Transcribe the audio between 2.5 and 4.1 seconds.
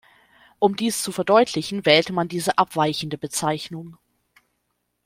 abweichende Bezeichnung.